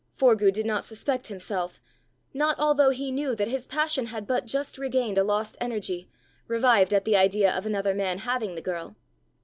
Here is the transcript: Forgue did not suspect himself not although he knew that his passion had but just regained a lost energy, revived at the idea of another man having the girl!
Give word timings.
Forgue 0.17 0.51
did 0.51 0.65
not 0.65 0.83
suspect 0.83 1.27
himself 1.27 1.79
not 2.33 2.57
although 2.57 2.89
he 2.89 3.11
knew 3.11 3.35
that 3.35 3.47
his 3.49 3.67
passion 3.67 4.07
had 4.07 4.25
but 4.25 4.47
just 4.47 4.79
regained 4.79 5.19
a 5.19 5.23
lost 5.23 5.55
energy, 5.61 6.09
revived 6.47 6.91
at 6.91 7.05
the 7.05 7.15
idea 7.15 7.55
of 7.55 7.67
another 7.67 7.93
man 7.93 8.17
having 8.17 8.55
the 8.55 8.61
girl! 8.63 8.95